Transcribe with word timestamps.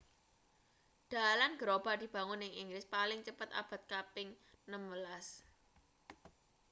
dalan 1.13 1.53
gerobak 1.61 1.95
dibangun 2.03 2.41
ing 2.45 2.53
inggris 2.65 2.85
paling 2.95 3.19
cepet 3.27 3.49
abad 3.61 3.81
kaping 3.85 4.33
16 4.65 5.45